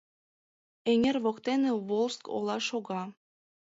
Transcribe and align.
Эҥер 0.91 1.17
воктене 1.25 1.71
Волжск 1.87 2.23
ола 2.35 2.57
шога. 2.67 3.03